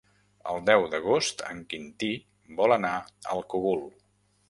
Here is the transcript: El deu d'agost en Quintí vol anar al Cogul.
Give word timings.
El 0.53 0.63
deu 0.69 0.85
d'agost 0.93 1.45
en 1.51 1.61
Quintí 1.75 2.11
vol 2.63 2.77
anar 2.81 2.97
al 3.37 3.49
Cogul. 3.55 3.89